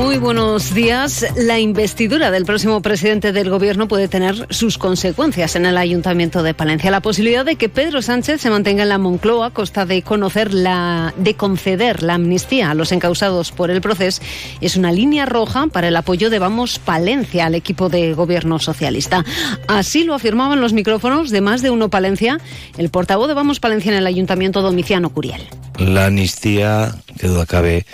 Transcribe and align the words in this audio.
Muy 0.00 0.16
buenos 0.16 0.72
días. 0.72 1.26
La 1.36 1.58
investidura 1.58 2.30
del 2.30 2.46
próximo 2.46 2.80
presidente 2.80 3.32
del 3.32 3.50
Gobierno 3.50 3.86
puede 3.86 4.08
tener 4.08 4.46
sus 4.48 4.78
consecuencias 4.78 5.56
en 5.56 5.66
el 5.66 5.76
Ayuntamiento 5.76 6.42
de 6.42 6.54
Palencia. 6.54 6.90
La 6.90 7.02
posibilidad 7.02 7.44
de 7.44 7.56
que 7.56 7.68
Pedro 7.68 8.00
Sánchez 8.00 8.40
se 8.40 8.48
mantenga 8.48 8.82
en 8.82 8.88
la 8.88 8.96
Moncloa 8.96 9.48
a 9.48 9.50
costa 9.50 9.84
de 9.84 10.00
conocer 10.00 10.54
la, 10.54 11.12
de 11.18 11.34
conceder 11.34 12.02
la 12.02 12.14
amnistía 12.14 12.70
a 12.70 12.74
los 12.74 12.92
encausados 12.92 13.52
por 13.52 13.70
el 13.70 13.82
proceso 13.82 14.22
es 14.62 14.76
una 14.76 14.90
línea 14.90 15.26
roja 15.26 15.66
para 15.66 15.88
el 15.88 15.96
apoyo 15.96 16.30
de 16.30 16.38
Vamos 16.38 16.78
Palencia 16.78 17.44
al 17.44 17.54
equipo 17.54 17.90
de 17.90 18.14
Gobierno 18.14 18.58
socialista. 18.58 19.22
Así 19.68 20.04
lo 20.04 20.14
afirmaban 20.14 20.62
los 20.62 20.72
micrófonos 20.72 21.28
de 21.30 21.42
más 21.42 21.60
de 21.60 21.68
uno 21.68 21.90
Palencia, 21.90 22.40
el 22.78 22.88
portavoz 22.88 23.28
de 23.28 23.34
Vamos 23.34 23.60
Palencia 23.60 23.92
en 23.92 23.98
el 23.98 24.06
Ayuntamiento 24.06 24.62
Domiciano 24.62 25.10
Curiel. 25.10 25.42
La 25.78 26.06
amnistía, 26.06 26.94
que 27.18 27.28
duda 27.28 27.44
cabe, 27.44 27.84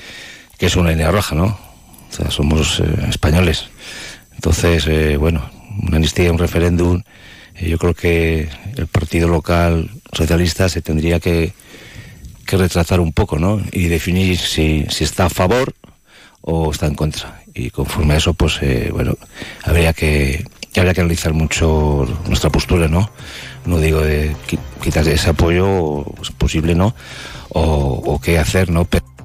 que 0.56 0.66
es 0.66 0.76
una 0.76 0.90
línea 0.90 1.10
roja, 1.10 1.34
¿no? 1.34 1.65
Somos 2.30 2.80
eh, 2.80 2.84
españoles. 3.08 3.68
Entonces, 4.34 4.86
eh, 4.86 5.16
bueno, 5.16 5.48
una 5.82 5.96
amnistía, 5.96 6.32
un 6.32 6.38
referéndum, 6.38 7.02
eh, 7.54 7.68
yo 7.68 7.78
creo 7.78 7.94
que 7.94 8.48
el 8.76 8.86
partido 8.86 9.28
local 9.28 9.90
socialista 10.12 10.68
se 10.68 10.82
tendría 10.82 11.20
que, 11.20 11.52
que 12.46 12.56
retratar 12.56 13.00
un 13.00 13.12
poco, 13.12 13.38
¿no? 13.38 13.60
Y 13.72 13.86
definir 13.88 14.38
si, 14.38 14.86
si 14.88 15.04
está 15.04 15.26
a 15.26 15.30
favor 15.30 15.74
o 16.42 16.70
está 16.70 16.86
en 16.86 16.94
contra. 16.94 17.42
Y 17.54 17.70
conforme 17.70 18.14
a 18.14 18.16
eso, 18.18 18.34
pues, 18.34 18.60
bueno, 18.92 19.16
habría 19.64 19.92
que, 19.94 20.44
habría 20.76 20.92
que 20.92 21.00
analizar 21.00 21.32
mucho 21.32 22.06
nuestra 22.28 22.50
postura, 22.50 22.86
¿no? 22.86 23.10
No 23.64 23.78
digo 23.80 24.00
de 24.00 24.36
quitar 24.82 25.08
ese 25.08 25.30
apoyo, 25.30 26.04
es 26.20 26.30
posible, 26.30 26.74
¿no? 26.74 26.94
O, 27.48 27.62
o 28.04 28.20
qué 28.20 28.38
hacer, 28.38 28.70
¿no? 28.70 28.84
Pero 28.84 29.15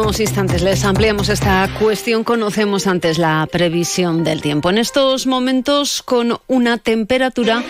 unos 0.00 0.20
instantes 0.20 0.62
les 0.62 0.84
ampliamos 0.84 1.28
esta 1.28 1.68
cuestión. 1.78 2.24
Conocemos 2.24 2.86
antes 2.86 3.18
la 3.18 3.48
previsión 3.50 4.24
del 4.24 4.42
tiempo. 4.42 4.70
En 4.70 4.78
estos 4.78 5.26
momentos 5.26 6.02
con 6.02 6.38
una 6.46 6.78
temperatura 6.78 7.62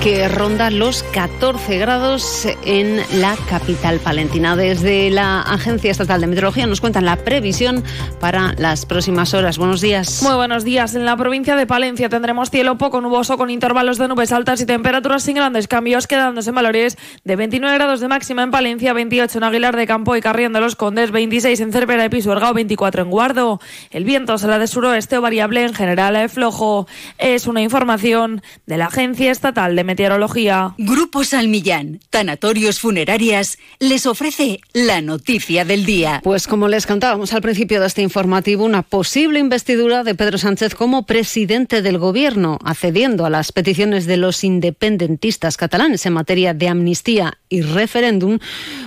que 0.00 0.28
ronda 0.28 0.70
los 0.70 1.02
14 1.02 1.78
grados 1.78 2.46
en 2.64 3.00
la 3.20 3.36
capital 3.48 3.98
palentina. 3.98 4.54
Desde 4.54 5.10
la 5.10 5.40
Agencia 5.40 5.90
Estatal 5.90 6.20
de 6.20 6.26
Meteorología 6.26 6.66
nos 6.66 6.80
cuentan 6.80 7.04
la 7.04 7.16
previsión 7.16 7.82
para 8.20 8.54
las 8.58 8.86
próximas 8.86 9.34
horas. 9.34 9.58
Buenos 9.58 9.80
días. 9.80 10.22
Muy 10.22 10.34
buenos 10.34 10.62
días. 10.62 10.94
En 10.94 11.04
la 11.04 11.16
provincia 11.16 11.56
de 11.56 11.66
Palencia 11.66 12.08
tendremos 12.08 12.50
cielo 12.50 12.78
poco 12.78 13.00
nuboso 13.00 13.36
con 13.36 13.50
intervalos 13.50 13.98
de 13.98 14.08
nubes 14.08 14.30
altas 14.30 14.60
y 14.60 14.66
temperaturas 14.66 15.22
sin 15.22 15.36
grandes 15.36 15.66
cambios, 15.66 16.06
quedándose 16.06 16.50
en 16.50 16.54
valores 16.54 16.96
de 17.24 17.36
29 17.36 17.74
grados 17.74 18.00
de 18.00 18.08
máxima 18.08 18.42
en 18.42 18.50
Palencia, 18.50 18.92
28 18.92 19.38
en 19.38 19.44
Aguilar 19.44 19.76
de 19.76 19.86
Campo 19.86 20.14
y 20.16 20.20
Carrión 20.20 20.52
de 20.52 20.60
los 20.60 20.76
Condes, 20.76 21.10
26 21.10 21.58
en 21.60 21.72
Cervera 21.72 22.02
de 22.02 22.10
Pisuerga 22.10 22.52
24 22.52 23.02
en 23.02 23.10
Guardo. 23.10 23.60
El 23.90 24.04
viento 24.04 24.38
será 24.38 24.58
de 24.58 24.66
suroeste 24.66 25.18
o 25.18 25.22
variable 25.22 25.64
en 25.64 25.74
general 25.74 26.14
a 26.14 26.28
flojo. 26.28 26.86
Es 27.18 27.46
una 27.46 27.62
información 27.62 28.42
de 28.66 28.76
la 28.76 28.86
Agencia 28.86 29.32
Estatal 29.32 29.74
de 29.74 29.87
Meteorología. 29.88 30.74
Grupo 30.76 31.24
Salmillán, 31.24 32.00
Tanatorios 32.10 32.78
Funerarias, 32.78 33.56
les 33.78 34.04
ofrece 34.04 34.60
la 34.74 35.00
noticia 35.00 35.64
del 35.64 35.86
día. 35.86 36.20
Pues 36.22 36.46
como 36.46 36.68
les 36.68 36.86
contábamos 36.86 37.32
al 37.32 37.40
principio 37.40 37.80
de 37.80 37.86
este 37.86 38.02
informativo, 38.02 38.66
una 38.66 38.82
posible 38.82 39.38
investidura 39.38 40.04
de 40.04 40.14
Pedro 40.14 40.36
Sánchez 40.36 40.74
como 40.74 41.06
presidente 41.06 41.80
del 41.80 41.96
gobierno, 41.96 42.58
accediendo 42.62 43.24
a 43.24 43.30
las 43.30 43.50
peticiones 43.50 44.04
de 44.04 44.18
los 44.18 44.44
independentistas 44.44 45.56
catalanes 45.56 46.04
en 46.04 46.12
materia 46.12 46.52
de 46.52 46.68
amnistía 46.68 47.38
y 47.48 47.62
referéndum, 47.62 48.40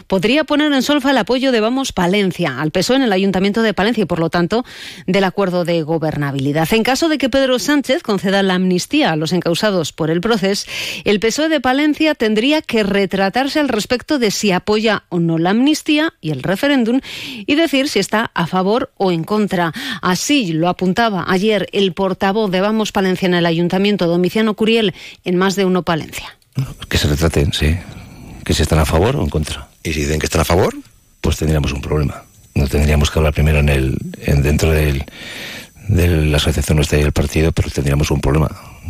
podría 0.05 0.43
poner 0.43 0.71
en 0.71 0.83
solfa 0.83 1.09
el 1.09 1.17
apoyo 1.17 1.51
de 1.51 1.61
Vamos 1.61 1.93
Palencia 1.93 2.61
al 2.61 2.69
PSOE 2.69 2.97
en 2.97 3.01
el 3.01 3.13
Ayuntamiento 3.13 3.63
de 3.63 3.73
Palencia 3.73 4.03
y, 4.03 4.05
por 4.05 4.19
lo 4.19 4.29
tanto, 4.29 4.63
del 5.07 5.23
acuerdo 5.23 5.65
de 5.65 5.81
gobernabilidad. 5.81 6.71
En 6.73 6.83
caso 6.83 7.09
de 7.09 7.17
que 7.17 7.29
Pedro 7.29 7.57
Sánchez 7.57 8.03
conceda 8.03 8.43
la 8.43 8.53
amnistía 8.53 9.11
a 9.11 9.15
los 9.15 9.33
encausados 9.33 9.93
por 9.93 10.11
el 10.11 10.21
proceso, 10.21 10.67
el 11.03 11.19
PSOE 11.19 11.49
de 11.49 11.61
Palencia 11.61 12.15
tendría 12.15 12.61
que 12.61 12.83
retratarse 12.83 13.59
al 13.59 13.69
respecto 13.69 14.19
de 14.19 14.31
si 14.31 14.51
apoya 14.51 15.03
o 15.09 15.19
no 15.19 15.37
la 15.37 15.51
amnistía 15.51 16.13
y 16.21 16.31
el 16.31 16.43
referéndum 16.43 17.01
y 17.45 17.55
decir 17.55 17.89
si 17.89 17.99
está 17.99 18.31
a 18.33 18.47
favor 18.47 18.91
o 18.97 19.11
en 19.11 19.23
contra. 19.23 19.73
Así 20.01 20.53
lo 20.53 20.69
apuntaba 20.69 21.25
ayer 21.27 21.67
el 21.71 21.93
portavoz 21.93 22.51
de 22.51 22.61
Vamos 22.61 22.91
Palencia 22.91 23.25
en 23.25 23.33
el 23.33 23.45
Ayuntamiento, 23.45 24.07
Domiciano 24.07 24.53
Curiel, 24.55 24.93
en 25.23 25.35
más 25.35 25.55
de 25.55 25.65
uno 25.65 25.83
Palencia. 25.83 26.37
Que 26.89 26.97
se 26.97 27.07
retraten, 27.07 27.53
sí. 27.53 27.77
Que 28.43 28.53
si 28.53 28.61
están 28.63 28.79
a 28.79 28.85
favor 28.85 29.15
o 29.15 29.23
en 29.23 29.29
contra. 29.29 29.69
¿Y 29.83 29.93
si 29.93 30.01
dicen 30.01 30.19
que 30.19 30.25
están 30.25 30.41
a 30.41 30.45
favor? 30.45 30.75
Pues 31.21 31.37
tendríamos 31.37 31.71
un 31.73 31.81
problema. 31.81 32.23
No 32.55 32.67
tendríamos 32.67 33.09
que 33.09 33.19
hablar 33.19 33.33
primero 33.33 33.59
en 33.59 33.69
el, 33.69 33.97
en 34.21 34.41
dentro 34.41 34.71
del, 34.71 35.05
de 35.87 36.07
la 36.07 36.37
asociación 36.37 36.77
nuestra 36.77 36.99
y 36.99 37.03
el 37.03 37.11
partido, 37.11 37.51
pero 37.51 37.69
tendríamos 37.69 38.11
un 38.11 38.19
problema. 38.19 38.49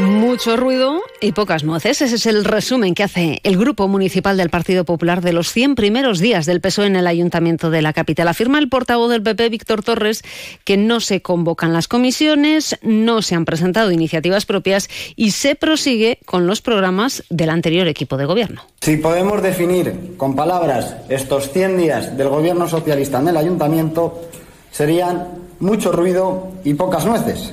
Mucho 0.00 0.56
ruido 0.56 1.02
y 1.20 1.32
pocas 1.32 1.62
nueces. 1.62 2.00
Ese 2.00 2.14
es 2.14 2.24
el 2.24 2.44
resumen 2.46 2.94
que 2.94 3.02
hace 3.02 3.40
el 3.42 3.58
Grupo 3.58 3.86
Municipal 3.86 4.38
del 4.38 4.48
Partido 4.48 4.86
Popular 4.86 5.20
de 5.20 5.34
los 5.34 5.52
100 5.52 5.74
primeros 5.74 6.20
días 6.20 6.46
del 6.46 6.62
PSOE 6.62 6.86
en 6.86 6.96
el 6.96 7.06
Ayuntamiento 7.06 7.70
de 7.70 7.82
la 7.82 7.92
capital. 7.92 8.28
Afirma 8.28 8.58
el 8.58 8.70
portavoz 8.70 9.10
del 9.10 9.22
PP, 9.22 9.50
Víctor 9.50 9.82
Torres, 9.82 10.22
que 10.64 10.78
no 10.78 11.00
se 11.00 11.20
convocan 11.20 11.74
las 11.74 11.86
comisiones, 11.86 12.78
no 12.80 13.20
se 13.20 13.34
han 13.34 13.44
presentado 13.44 13.92
iniciativas 13.92 14.46
propias 14.46 14.88
y 15.16 15.32
se 15.32 15.54
prosigue 15.54 16.18
con 16.24 16.46
los 16.46 16.62
programas 16.62 17.22
del 17.28 17.50
anterior 17.50 17.86
equipo 17.86 18.16
de 18.16 18.24
gobierno. 18.24 18.62
Si 18.80 18.96
podemos 18.96 19.42
definir 19.42 20.14
con 20.16 20.34
palabras 20.34 20.96
estos 21.10 21.50
100 21.52 21.76
días 21.76 22.16
del 22.16 22.28
gobierno 22.28 22.66
socialista 22.68 23.18
en 23.18 23.28
el 23.28 23.36
Ayuntamiento, 23.36 24.22
serían 24.70 25.28
mucho 25.58 25.92
ruido 25.92 26.52
y 26.64 26.72
pocas 26.72 27.04
nueces. 27.04 27.52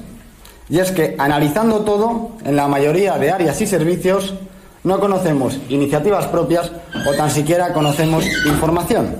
Y 0.69 0.79
es 0.79 0.91
que, 0.91 1.15
analizando 1.17 1.81
todo, 1.81 2.31
en 2.43 2.55
la 2.55 2.67
mayoría 2.67 3.17
de 3.17 3.31
áreas 3.31 3.61
y 3.61 3.67
servicios, 3.67 4.33
no 4.83 4.99
conocemos 4.99 5.57
iniciativas 5.69 6.27
propias 6.27 6.71
o 7.05 7.13
tan 7.13 7.31
siquiera 7.31 7.73
conocemos 7.73 8.25
información. 8.45 9.17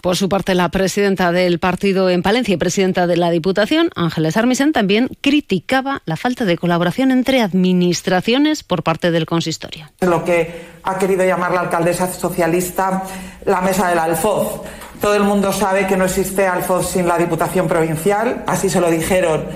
Por 0.00 0.16
su 0.16 0.28
parte, 0.28 0.54
la 0.54 0.68
presidenta 0.68 1.32
del 1.32 1.58
partido 1.58 2.08
en 2.10 2.22
Palencia 2.22 2.54
y 2.54 2.56
presidenta 2.56 3.08
de 3.08 3.16
la 3.16 3.30
Diputación, 3.30 3.90
Ángeles 3.96 4.36
Armisen, 4.36 4.72
también 4.72 5.08
criticaba 5.20 6.02
la 6.04 6.16
falta 6.16 6.44
de 6.44 6.56
colaboración 6.56 7.10
entre 7.10 7.42
administraciones 7.42 8.62
por 8.62 8.84
parte 8.84 9.10
del 9.10 9.26
consistorio. 9.26 9.90
Lo 10.02 10.22
que 10.22 10.66
ha 10.84 10.96
querido 10.96 11.24
llamar 11.24 11.52
la 11.52 11.62
alcaldesa 11.62 12.12
socialista 12.12 13.02
la 13.46 13.60
mesa 13.62 13.88
del 13.88 13.98
alfoz. 13.98 14.60
Todo 15.00 15.16
el 15.16 15.24
mundo 15.24 15.52
sabe 15.52 15.86
que 15.86 15.96
no 15.96 16.04
existe 16.04 16.46
alfoz 16.46 16.90
sin 16.92 17.08
la 17.08 17.18
Diputación 17.18 17.66
provincial, 17.66 18.44
así 18.46 18.70
se 18.70 18.80
lo 18.80 18.90
dijeron 18.90 19.46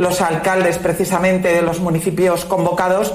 los 0.00 0.22
alcaldes 0.22 0.78
precisamente 0.78 1.52
de 1.52 1.60
los 1.60 1.80
municipios 1.80 2.46
convocados 2.46 3.12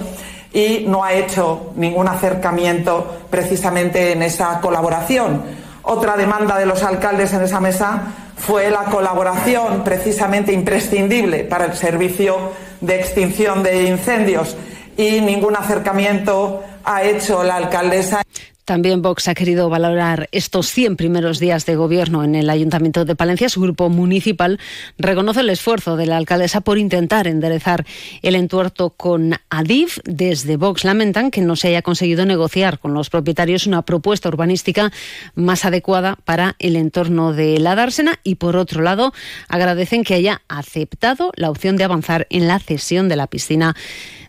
y 0.53 0.85
no 0.87 1.03
ha 1.03 1.13
hecho 1.13 1.73
ningún 1.75 2.07
acercamiento 2.07 3.21
precisamente 3.31 4.11
en 4.11 4.21
esa 4.21 4.61
colaboración. 4.61 5.41
Otra 5.81 6.15
demanda 6.15 6.59
de 6.59 6.67
los 6.67 6.83
alcaldes 6.83 7.33
en 7.33 7.41
esa 7.41 7.59
mesa 7.59 8.03
fue 8.37 8.69
la 8.69 8.83
colaboración 8.83 9.83
precisamente 9.83 10.53
imprescindible 10.53 11.43
para 11.43 11.65
el 11.65 11.73
servicio 11.73 12.51
de 12.81 12.99
extinción 12.99 13.63
de 13.63 13.85
incendios 13.85 14.55
y 14.95 15.21
ningún 15.21 15.55
acercamiento 15.55 16.63
ha 16.83 17.01
hecho 17.01 17.43
la 17.43 17.55
alcaldesa. 17.55 18.21
También 18.65 19.03
Vox 19.03 19.27
ha 19.27 19.35
querido 19.35 19.69
valorar 19.69 20.27
estos 20.31 20.71
100 20.71 20.95
primeros 20.95 21.39
días 21.39 21.67
de 21.67 21.75
gobierno 21.75 22.23
en 22.23 22.33
el 22.33 22.49
Ayuntamiento 22.49 23.05
de 23.05 23.15
Palencia. 23.15 23.47
Su 23.47 23.61
grupo 23.61 23.89
municipal 23.89 24.59
reconoce 24.97 25.41
el 25.41 25.51
esfuerzo 25.51 25.95
de 25.97 26.07
la 26.07 26.17
alcaldesa 26.17 26.61
por 26.61 26.79
intentar 26.79 27.27
enderezar 27.27 27.85
el 28.23 28.33
entuerto 28.33 28.89
con 28.89 29.35
Adif. 29.51 29.99
Desde 30.03 30.57
Vox 30.57 30.83
lamentan 30.83 31.29
que 31.29 31.41
no 31.41 31.55
se 31.55 31.67
haya 31.67 31.83
conseguido 31.83 32.25
negociar 32.25 32.79
con 32.79 32.95
los 32.95 33.11
propietarios 33.11 33.67
una 33.67 33.83
propuesta 33.83 34.29
urbanística 34.29 34.91
más 35.35 35.63
adecuada 35.63 36.17
para 36.25 36.55
el 36.57 36.75
entorno 36.75 37.33
de 37.33 37.59
la 37.59 37.75
dársena 37.75 38.19
y, 38.23 38.35
por 38.35 38.57
otro 38.57 38.81
lado, 38.81 39.13
agradecen 39.47 40.03
que 40.03 40.15
haya 40.15 40.41
aceptado 40.47 41.31
la 41.35 41.51
opción 41.51 41.77
de 41.77 41.83
avanzar 41.83 42.25
en 42.31 42.47
la 42.47 42.57
cesión 42.57 43.09
de 43.09 43.15
la 43.15 43.27
piscina 43.27 43.75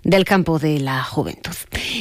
del 0.07 0.25
campo 0.25 0.59
de 0.59 0.79
la 0.79 1.03
juventud. 1.03 1.55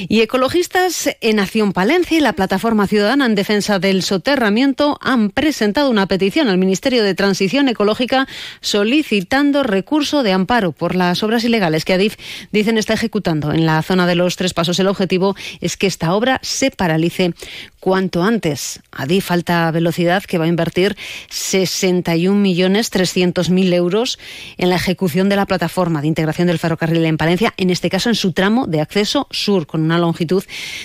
Y 0.08 0.22
ecologistas 0.22 1.10
en 1.22 1.40
Acción 1.40 1.74
Palencia 1.74 2.25
la 2.26 2.34
Plataforma 2.34 2.88
Ciudadana 2.88 3.28
en 3.28 3.36
Defensa 3.36 3.78
del 3.78 4.02
Soterramiento 4.02 4.98
han 5.00 5.30
presentado 5.30 5.92
una 5.92 6.08
petición 6.08 6.48
al 6.48 6.58
Ministerio 6.58 7.04
de 7.04 7.14
Transición 7.14 7.70
Ecológica 7.70 8.28
solicitando 8.62 9.62
recurso 9.62 10.24
de 10.24 10.32
amparo 10.32 10.72
por 10.72 10.96
las 10.96 11.22
obras 11.22 11.44
ilegales 11.44 11.86
que 11.86 11.94
Adif 11.94 12.16
dicen 12.52 12.80
está 12.80 12.96
ejecutando 12.96 13.54
en 13.54 13.68
la 13.68 13.84
zona 13.84 14.08
de 14.08 14.16
los 14.16 14.38
tres 14.38 14.56
pasos. 14.56 14.80
El 14.80 14.88
objetivo 14.88 15.36
es 15.62 15.78
que 15.78 15.86
esta 15.86 16.16
obra 16.16 16.40
se 16.42 16.72
paralice 16.72 17.36
cuanto 17.80 18.24
antes. 18.24 18.80
Adif 18.92 19.30
Alta 19.30 19.70
Velocidad 19.70 20.24
que 20.24 20.40
va 20.40 20.46
a 20.46 20.48
invertir 20.48 20.98
61.300.000 21.30 23.74
euros 23.76 24.18
en 24.58 24.70
la 24.70 24.78
ejecución 24.78 25.30
de 25.30 25.36
la 25.36 25.46
plataforma 25.46 26.02
de 26.02 26.08
integración 26.08 26.48
del 26.48 26.58
ferrocarril 26.58 27.06
en 27.06 27.18
Palencia, 27.18 27.54
en 27.58 27.70
este 27.70 27.92
caso 27.92 28.10
en 28.10 28.16
su 28.16 28.34
tramo 28.34 28.66
de 28.66 28.82
acceso 28.82 29.28
sur, 29.30 29.68
con 29.68 29.84
una 29.84 30.00
longitud 30.00 30.44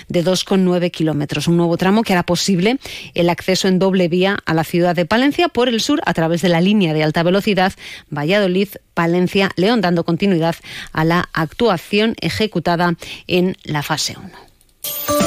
de 0.08 0.22
2,9 0.22 0.90
kilómetros. 0.90 1.29
Un 1.46 1.56
nuevo 1.56 1.76
tramo 1.76 2.02
que 2.02 2.12
hará 2.12 2.24
posible 2.24 2.78
el 3.14 3.30
acceso 3.30 3.68
en 3.68 3.78
doble 3.78 4.08
vía 4.08 4.38
a 4.44 4.54
la 4.54 4.64
ciudad 4.64 4.96
de 4.96 5.06
Palencia 5.06 5.48
por 5.48 5.68
el 5.68 5.80
sur 5.80 6.00
a 6.04 6.12
través 6.12 6.42
de 6.42 6.48
la 6.48 6.60
línea 6.60 6.92
de 6.92 7.04
alta 7.04 7.22
velocidad 7.22 7.72
Valladolid. 8.10 8.68
Palencia, 8.94 9.50
León, 9.56 9.80
dando 9.80 10.04
continuidad 10.04 10.56
a 10.92 11.04
la 11.04 11.28
actuación 11.32 12.16
ejecutada 12.20 12.96
en 13.26 13.56
la 13.64 13.82
fase 13.82 14.16
1. 14.18 15.19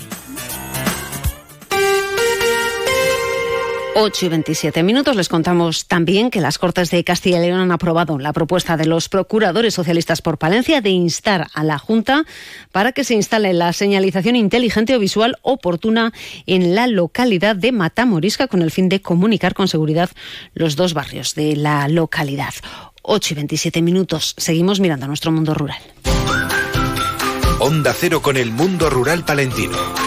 8 3.99 4.27
y 4.27 4.29
27 4.29 4.83
minutos. 4.83 5.15
Les 5.15 5.27
contamos 5.27 5.87
también 5.87 6.29
que 6.29 6.39
las 6.39 6.59
Cortes 6.59 6.91
de 6.91 7.03
Castilla 7.03 7.39
y 7.39 7.47
León 7.47 7.61
han 7.61 7.71
aprobado 7.71 8.19
la 8.19 8.31
propuesta 8.31 8.77
de 8.77 8.85
los 8.85 9.09
procuradores 9.09 9.73
socialistas 9.73 10.21
por 10.21 10.37
Palencia 10.37 10.81
de 10.81 10.91
instar 10.91 11.47
a 11.51 11.63
la 11.63 11.79
Junta 11.79 12.23
para 12.71 12.91
que 12.91 13.03
se 13.03 13.15
instale 13.15 13.53
la 13.53 13.73
señalización 13.73 14.35
inteligente 14.35 14.95
o 14.95 14.99
visual 14.99 15.37
oportuna 15.41 16.13
en 16.45 16.75
la 16.75 16.85
localidad 16.85 17.55
de 17.55 17.71
Matamorisca 17.71 18.47
con 18.47 18.61
el 18.61 18.69
fin 18.69 18.87
de 18.87 19.01
comunicar 19.01 19.55
con 19.55 19.67
seguridad 19.67 20.11
los 20.53 20.75
dos 20.75 20.93
barrios 20.93 21.33
de 21.33 21.55
la 21.55 21.87
localidad. 21.87 22.53
8 23.01 23.33
y 23.33 23.35
27 23.35 23.81
minutos. 23.81 24.35
Seguimos 24.37 24.79
mirando 24.79 25.05
a 25.05 25.07
nuestro 25.07 25.31
mundo 25.31 25.55
rural. 25.55 25.79
Onda 27.57 27.95
Cero 27.97 28.21
con 28.21 28.37
el 28.37 28.51
mundo 28.51 28.91
rural 28.91 29.25
palentino. 29.25 30.06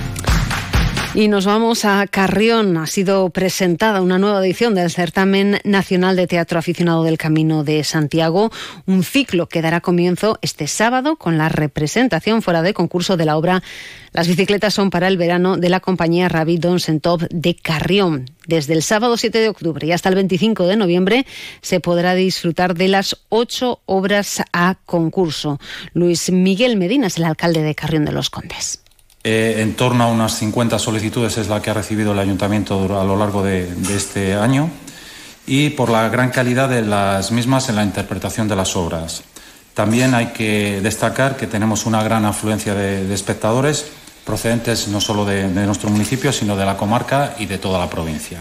Y 1.13 1.27
nos 1.27 1.45
vamos 1.45 1.83
a 1.83 2.07
Carrión. 2.07 2.77
Ha 2.77 2.87
sido 2.87 3.29
presentada 3.31 4.01
una 4.01 4.17
nueva 4.17 4.39
edición 4.45 4.75
del 4.75 4.89
Certamen 4.89 5.59
Nacional 5.65 6.15
de 6.15 6.25
Teatro 6.25 6.57
Aficionado 6.57 7.03
del 7.03 7.17
Camino 7.17 7.65
de 7.65 7.83
Santiago, 7.83 8.49
un 8.85 9.03
ciclo 9.03 9.49
que 9.49 9.61
dará 9.61 9.81
comienzo 9.81 10.39
este 10.41 10.67
sábado 10.67 11.17
con 11.17 11.37
la 11.37 11.49
representación 11.49 12.41
fuera 12.41 12.61
de 12.61 12.73
concurso 12.73 13.17
de 13.17 13.25
la 13.25 13.35
obra 13.35 13.61
Las 14.13 14.29
bicicletas 14.29 14.73
son 14.73 14.89
para 14.89 15.09
el 15.09 15.17
verano 15.17 15.57
de 15.57 15.67
la 15.67 15.81
compañía 15.81 16.29
Ravi 16.29 16.61
Sentov 16.77 17.27
de 17.29 17.55
Carrión. 17.55 18.31
Desde 18.47 18.73
el 18.73 18.81
sábado 18.81 19.17
7 19.17 19.37
de 19.37 19.49
octubre 19.49 19.85
y 19.85 19.91
hasta 19.91 20.07
el 20.07 20.15
25 20.15 20.65
de 20.65 20.77
noviembre 20.77 21.25
se 21.61 21.81
podrá 21.81 22.15
disfrutar 22.15 22.73
de 22.73 22.87
las 22.87 23.17
ocho 23.27 23.81
obras 23.85 24.43
a 24.53 24.77
concurso. 24.85 25.59
Luis 25.93 26.31
Miguel 26.31 26.77
Medina 26.77 27.07
es 27.07 27.17
el 27.17 27.25
alcalde 27.25 27.63
de 27.63 27.75
Carrión 27.75 28.05
de 28.05 28.13
los 28.13 28.29
Condes. 28.29 28.81
Eh, 29.23 29.57
en 29.59 29.75
torno 29.75 30.03
a 30.03 30.07
unas 30.07 30.35
50 30.37 30.79
solicitudes 30.79 31.37
es 31.37 31.47
la 31.47 31.61
que 31.61 31.69
ha 31.69 31.75
recibido 31.75 32.13
el 32.13 32.19
ayuntamiento 32.19 32.99
a 32.99 33.03
lo 33.03 33.15
largo 33.15 33.43
de, 33.43 33.69
este 33.95 34.33
año 34.33 34.67
y 35.45 35.69
por 35.69 35.89
la 35.89 36.09
gran 36.09 36.31
calidad 36.31 36.69
de 36.69 36.81
las 36.81 37.31
mismas 37.31 37.69
en 37.69 37.75
la 37.75 37.83
interpretación 37.83 38.47
de 38.47 38.55
las 38.55 38.75
obras. 38.75 39.21
También 39.75 40.15
hay 40.15 40.27
que 40.27 40.81
destacar 40.81 41.37
que 41.37 41.45
tenemos 41.45 41.85
una 41.85 42.01
gran 42.01 42.25
afluencia 42.25 42.73
de, 42.73 43.13
espectadores 43.13 43.85
procedentes 44.25 44.87
no 44.87 44.99
solo 44.99 45.23
de, 45.23 45.47
nuestro 45.47 45.91
municipio, 45.91 46.33
sino 46.33 46.55
de 46.55 46.65
la 46.65 46.75
comarca 46.75 47.35
y 47.37 47.45
de 47.45 47.59
toda 47.59 47.77
la 47.77 47.89
provincia. 47.89 48.39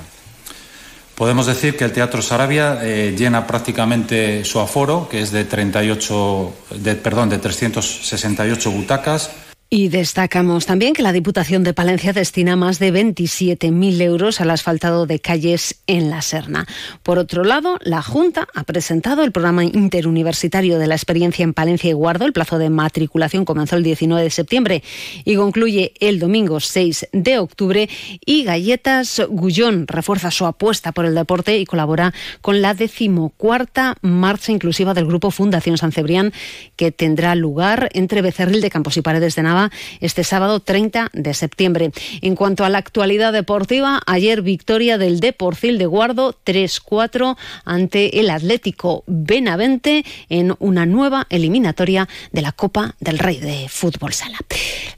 Podemos 1.15 1.45
decir 1.45 1.77
que 1.77 1.85
el 1.85 1.93
Teatro 1.93 2.23
Sarabia 2.23 2.79
eh, 2.81 3.15
llena 3.17 3.47
prácticamente 3.47 4.43
su 4.47 4.59
aforo, 4.59 5.07
que 5.11 5.21
es 5.21 5.31
de, 5.31 5.45
38, 5.45 6.55
de, 6.77 6.95
perdón, 6.95 7.29
de 7.29 7.37
368 7.37 8.71
butacas, 8.71 9.31
y 9.73 9.89
destacamos 9.89 10.67
también 10.67 10.95
que 10.95 11.03
la 11.05 11.13
Diputación 11.13 11.63
de 11.63 11.73
Palencia 11.73 12.13
destina 12.13 12.57
más 12.57 12.81
de 12.81 12.93
27.000 12.93 14.03
euros 14.03 14.41
al 14.41 14.51
asfaltado 14.51 15.07
de 15.07 15.21
calles 15.21 15.81
en 15.87 16.11
la 16.11 16.23
Serna. 16.23 16.67
Por 17.05 17.19
otro 17.19 17.45
lado, 17.45 17.79
la 17.81 18.03
Junta 18.03 18.49
ha 18.53 18.65
presentado 18.65 19.23
el 19.23 19.31
programa 19.31 19.63
interuniversitario 19.63 20.81
de 20.81 20.89
la 20.89 20.97
experiencia 20.97 21.45
en 21.45 21.55
Palencia 21.55 21.89
y 21.89 21.93
Guardo. 21.93 22.25
El 22.25 22.33
plazo 22.33 22.59
de 22.59 22.69
matriculación 22.69 23.45
comenzó 23.45 23.77
el 23.77 23.85
19 23.85 24.25
de 24.25 24.31
septiembre 24.31 24.83
y 25.25 25.37
concluye 25.37 25.95
el 26.01 26.19
domingo 26.19 26.59
6 26.59 27.11
de 27.13 27.39
octubre. 27.39 27.89
Y 28.27 28.43
Galletas 28.43 29.23
Gullón 29.29 29.87
refuerza 29.87 30.33
su 30.33 30.47
apuesta 30.47 30.91
por 30.91 31.05
el 31.05 31.15
deporte 31.15 31.59
y 31.59 31.65
colabora 31.65 32.13
con 32.41 32.61
la 32.61 32.75
decimocuarta 32.75 33.95
marcha 34.03 34.51
inclusiva 34.51 34.95
del 34.95 35.07
Grupo 35.07 35.31
Fundación 35.31 35.79
San 35.79 35.93
Cebrián, 35.93 36.33
que 36.75 36.91
tendrá 36.91 37.37
lugar 37.37 37.89
entre 37.93 38.21
Becerril 38.21 38.63
de 38.63 38.71
Campos 38.71 38.97
y 38.97 39.03
Paredes 39.03 39.37
de 39.37 39.45
Nava 39.45 39.60
este 40.01 40.25
sábado 40.25 40.61
30 40.61 41.11
de 41.13 41.35
septiembre. 41.35 41.91
En 42.23 42.37
cuanto 42.37 42.65
a 42.65 42.69
la 42.69 42.79
actualidad 42.79 43.33
deportiva, 43.33 44.01
ayer 44.07 44.41
victoria 44.43 44.97
del 44.97 45.21
Deporcil 45.21 45.77
de 45.77 45.87
Guardo 45.87 46.35
3-4 46.47 47.37
ante 47.65 48.21
el 48.21 48.31
Atlético 48.31 49.05
Benavente 49.07 50.05
en 50.29 50.55
una 50.59 50.87
nueva 50.87 51.27
eliminatoria 51.29 52.09
de 52.33 52.43
la 52.43 52.53
Copa 52.53 52.95
del 53.01 53.19
Rey 53.19 53.39
de 53.39 53.69
Fútbol 53.69 54.13
Sala. 54.13 54.39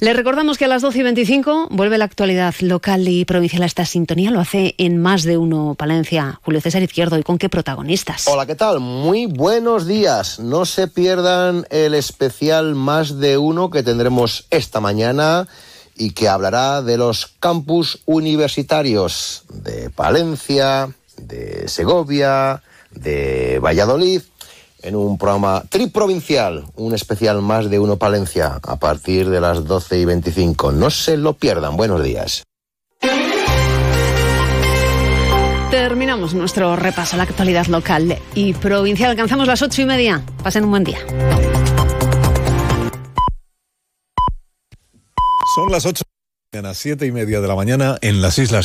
Le 0.00 0.12
recordamos 0.12 0.58
que 0.58 0.66
a 0.66 0.68
las 0.68 0.82
12 0.82 0.98
y 0.98 1.02
25 1.02 1.68
vuelve 1.70 1.98
la 1.98 2.04
actualidad 2.04 2.54
local 2.60 3.08
y 3.08 3.24
provincial 3.24 3.62
a 3.62 3.66
esta 3.66 3.86
sintonía. 3.86 4.30
Lo 4.30 4.40
hace 4.40 4.74
en 4.78 5.00
más 5.00 5.22
de 5.22 5.36
uno 5.36 5.74
Palencia. 5.78 6.40
Julio 6.42 6.60
César 6.60 6.82
Izquierdo. 6.82 7.18
¿Y 7.18 7.22
con 7.22 7.38
qué 7.38 7.48
protagonistas? 7.48 8.26
Hola, 8.28 8.46
¿qué 8.46 8.54
tal? 8.54 8.80
Muy 8.80 9.26
buenos 9.26 9.86
días. 9.86 10.38
No 10.38 10.64
se 10.64 10.88
pierdan 10.88 11.66
el 11.70 11.94
especial 11.94 12.74
más 12.74 13.18
de 13.18 13.38
uno 13.38 13.70
que 13.70 13.82
tendremos 13.82 14.46
esta 14.52 14.80
mañana 14.80 15.48
y 15.96 16.10
que 16.10 16.28
hablará 16.28 16.82
de 16.82 16.96
los 16.96 17.26
campus 17.40 18.00
universitarios 18.06 19.44
de 19.48 19.90
Palencia, 19.90 20.90
de 21.16 21.68
Segovia, 21.68 22.62
de 22.90 23.58
Valladolid, 23.58 24.22
en 24.82 24.96
un 24.96 25.16
programa 25.16 25.62
triprovincial, 25.68 26.64
un 26.76 26.94
especial 26.94 27.40
más 27.40 27.70
de 27.70 27.78
Uno 27.78 27.96
Palencia, 27.96 28.60
a 28.62 28.76
partir 28.76 29.30
de 29.30 29.40
las 29.40 29.64
12 29.64 29.98
y 29.98 30.04
25. 30.04 30.72
No 30.72 30.90
se 30.90 31.16
lo 31.16 31.34
pierdan. 31.34 31.76
Buenos 31.76 32.02
días. 32.02 32.42
Terminamos 35.70 36.34
nuestro 36.34 36.76
repaso 36.76 37.16
a 37.16 37.18
la 37.18 37.22
actualidad 37.22 37.66
local 37.66 38.18
y 38.34 38.52
provincial. 38.52 39.10
Alcanzamos 39.10 39.46
las 39.46 39.62
ocho 39.62 39.82
y 39.82 39.86
media. 39.86 40.22
Pasen 40.42 40.64
un 40.64 40.70
buen 40.70 40.84
día. 40.84 40.98
Son 45.54 45.70
las 45.70 45.84
8 45.84 46.02
de 46.02 46.58
la 46.58 46.62
mañana, 46.62 46.74
7 46.74 47.04
y 47.04 47.12
media 47.12 47.42
de 47.42 47.48
la 47.48 47.54
mañana 47.54 47.98
en 48.00 48.22
las 48.22 48.38
Islas 48.38 48.60